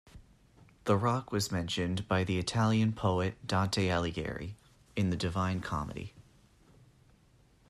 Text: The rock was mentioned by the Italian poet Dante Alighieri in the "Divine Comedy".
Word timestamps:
The 0.85 0.97
rock 0.97 1.31
was 1.31 1.51
mentioned 1.51 2.07
by 2.07 2.23
the 2.23 2.39
Italian 2.39 2.91
poet 2.91 3.35
Dante 3.45 3.87
Alighieri 3.87 4.55
in 4.95 5.11
the 5.11 5.15
"Divine 5.15 5.59
Comedy". 5.61 6.15